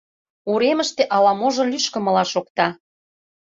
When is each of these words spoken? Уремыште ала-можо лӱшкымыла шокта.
Уремыште 0.51 1.03
ала-можо 1.15 1.63
лӱшкымыла 1.71 2.23
шокта. 2.33 2.67